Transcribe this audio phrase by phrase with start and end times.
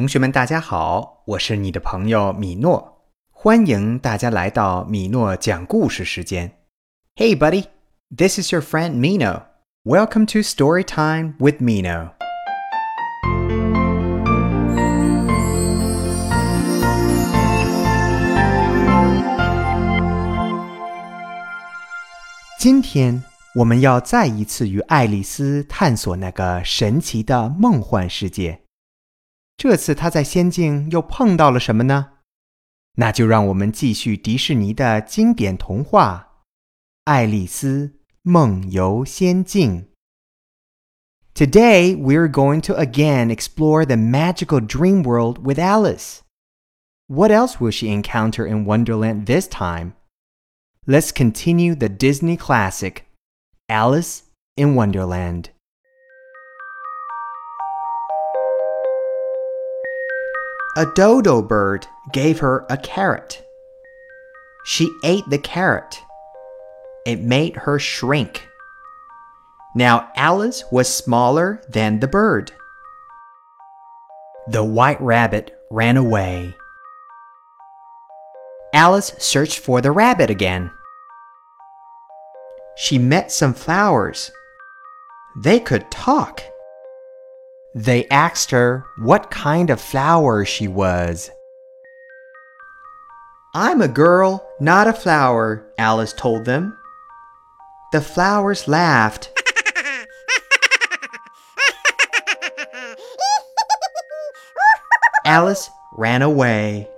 [0.00, 6.52] 同学们，大家好，我是你的朋友米诺，欢迎大家来到米诺讲故事时间。
[7.16, 7.66] Hey, buddy,
[8.16, 9.42] this is your friend Mino.
[9.84, 12.12] Welcome to Story Time with Mino.
[22.58, 23.22] 今天
[23.56, 28.60] 我们要再一次与爱丽丝探索那个神奇的梦幻世界。
[29.59, 32.11] 这次她在仙境又碰到了什么呢？
[32.97, 36.29] 那就让我们继续迪士尼的经典童话《
[37.03, 39.81] 爱丽丝梦游仙境》。
[41.33, 46.19] Today we're going to again explore the magical dream world with Alice.
[47.07, 49.93] What else will she encounter in Wonderland this time?
[50.87, 53.07] let's continue the Disney classic,
[53.67, 54.23] Alice
[54.55, 55.49] in Wonderland.
[60.76, 63.42] A dodo bird gave her a carrot.
[64.64, 66.00] She ate the carrot.
[67.04, 68.46] It made her shrink.
[69.74, 72.52] Now Alice was smaller than the bird.
[74.46, 76.54] The white rabbit ran away.
[78.72, 80.70] Alice searched for the rabbit again.
[82.76, 84.30] She met some flowers.
[85.36, 86.42] They could talk.
[87.74, 91.30] They asked her what kind of flower she was.
[93.54, 96.76] I'm a girl, not a flower, Alice told them.
[97.92, 99.30] The flowers laughed.
[105.24, 106.88] Alice ran away.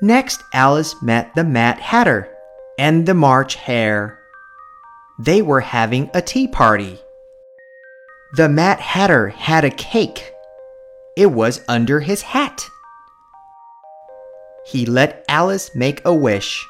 [0.00, 2.28] Next, Alice met the Mad Hatter
[2.78, 4.18] and the March Hare.
[5.18, 7.03] They were having a tea party.
[8.35, 10.33] The Mad Hatter had a cake.
[11.15, 12.61] It was under his hat.
[14.65, 16.63] He let Alice make a wish.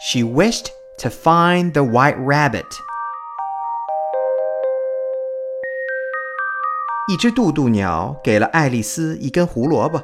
[0.00, 2.66] She wished to find the white rabbit.
[7.08, 10.02] 一只渡渡鸟给了爱丽丝一根胡萝卜。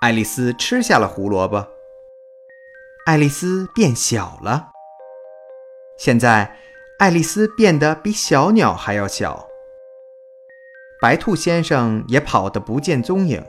[0.00, 1.68] 爱丽丝吃下了胡萝卜，
[3.04, 4.68] 爱丽丝变小了。
[5.98, 6.56] 现在，
[6.97, 9.49] 爱丽丝变得比小鸟还要小。
[11.01, 13.45] 白兔先生也跑得不见踪影。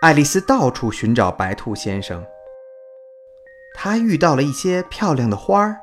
[0.00, 2.24] 爱丽丝到处寻找白兔先生。
[3.74, 5.76] 她遇到了一些漂亮的花儿，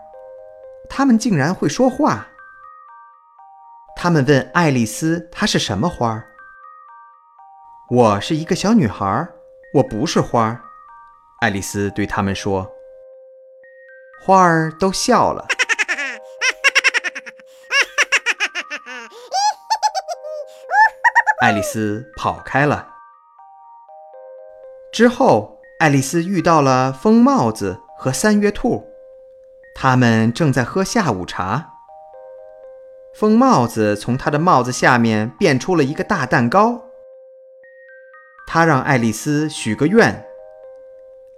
[0.89, 2.27] 它们竟然会说话。
[3.95, 6.25] 他们问爱丽丝：“她是什么花？”
[7.91, 9.27] 我是一个小女孩，
[9.75, 10.59] 我不是花。
[11.41, 12.67] 爱丽丝对他们说
[14.25, 15.45] ：“花儿都笑了。”
[21.41, 22.85] 爱丽丝跑开了。
[24.91, 28.85] 之后，爱丽丝遇到了疯帽子和三月兔，
[29.73, 31.75] 他们正在喝下午茶。
[33.15, 36.81] 疯帽子从他的帽子下面变出了一个大蛋糕。
[38.45, 40.25] 他让爱丽丝许个愿。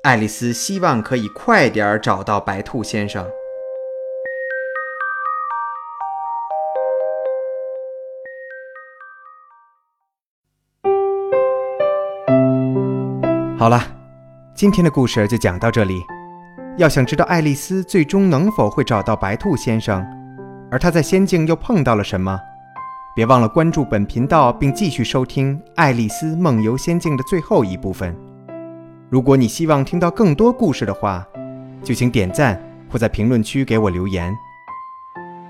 [0.02, 3.30] 爱丽丝希望可以快点找到白兔先生。
[13.62, 13.80] 好了，
[14.56, 16.04] 今天的故事就讲到这里。
[16.80, 20.04] 要想知道爱丽丝最终能否会找到白兔先生，
[20.72, 22.40] 而她在仙境又碰到了什么？
[23.16, 28.18] 别忘了关注本频道，并继续收听《爱丽丝梦游仙境》的最后一部分。
[29.12, 31.24] 如果你希望听到更多故事的话，
[31.84, 34.36] 就请点赞或在评论区给我留言。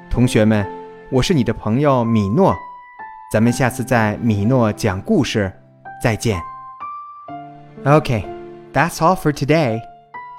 [0.09, 0.67] 同学们，
[1.09, 2.53] 我是你的朋友米诺，
[3.31, 5.49] 咱们下次在米诺讲故事
[6.03, 6.37] 再见。
[7.85, 8.31] Okay,
[8.73, 9.81] that's all for today.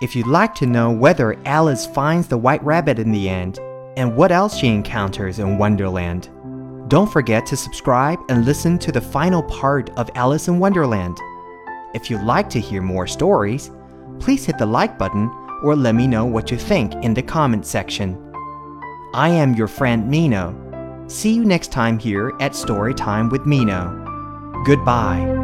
[0.00, 3.58] If you'd like to know whether Alice finds the white rabbit in the end,
[3.96, 6.30] and what else she encounters in Wonderland,
[6.88, 11.16] don't forget to subscribe and listen to the final part of Alice in Wonderland.
[11.94, 13.72] If you'd like to hear more stories,
[14.20, 15.28] please hit the like button
[15.64, 18.16] or let me know what you think in the comment section.
[19.14, 21.10] I am your friend Meeno.
[21.10, 24.64] See you next time here at Storytime with Meeno.
[24.64, 25.42] Goodbye.